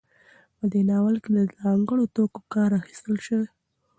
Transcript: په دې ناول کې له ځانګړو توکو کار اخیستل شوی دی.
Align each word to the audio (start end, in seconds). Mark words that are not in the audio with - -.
په 0.57 0.65
دې 0.71 0.81
ناول 0.89 1.15
کې 1.23 1.29
له 1.35 1.43
ځانګړو 1.61 2.11
توکو 2.15 2.39
کار 2.53 2.69
اخیستل 2.81 3.15
شوی 3.25 3.45
دی. 3.49 3.51